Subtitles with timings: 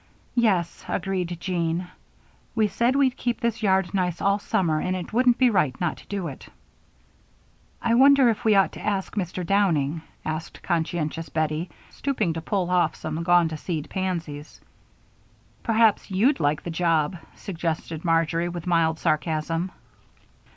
[0.33, 1.89] "Yes," agreed Jean.
[2.55, 5.97] "We said we'd keep this yard nice all summer, and it wouldn't be right not
[5.97, 6.47] to do it."
[7.83, 9.45] "I wonder if we ought to ask Mr.
[9.45, 14.59] Downing?" asked conscientious Bettie, stooping to pull off some gone to seed pansies.
[15.61, 19.71] "Perhaps you'd like the job!" suggested Marjory, with mild sarcasm.